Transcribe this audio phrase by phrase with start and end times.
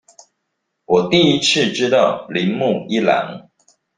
[0.85, 3.51] 我第一次知道鈴木一朗